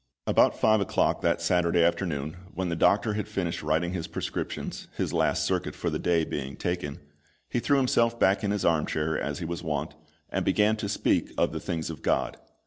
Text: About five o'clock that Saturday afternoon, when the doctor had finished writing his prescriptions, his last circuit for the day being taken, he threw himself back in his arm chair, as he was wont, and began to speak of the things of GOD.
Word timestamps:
About 0.25 0.59
five 0.59 0.81
o'clock 0.81 1.21
that 1.21 1.41
Saturday 1.43 1.83
afternoon, 1.83 2.35
when 2.55 2.69
the 2.69 2.75
doctor 2.75 3.13
had 3.13 3.27
finished 3.27 3.61
writing 3.61 3.93
his 3.93 4.07
prescriptions, 4.07 4.87
his 4.97 5.13
last 5.13 5.45
circuit 5.45 5.75
for 5.75 5.91
the 5.91 5.99
day 5.99 6.25
being 6.25 6.55
taken, 6.55 6.99
he 7.47 7.59
threw 7.59 7.77
himself 7.77 8.19
back 8.19 8.43
in 8.43 8.49
his 8.49 8.65
arm 8.65 8.87
chair, 8.87 9.15
as 9.21 9.37
he 9.37 9.45
was 9.45 9.61
wont, 9.61 9.93
and 10.31 10.43
began 10.43 10.75
to 10.77 10.89
speak 10.89 11.31
of 11.37 11.51
the 11.51 11.59
things 11.59 11.91
of 11.91 12.01
GOD. 12.01 12.37